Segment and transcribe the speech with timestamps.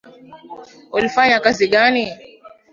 [0.95, 2.05] Ulifanya kazi gani?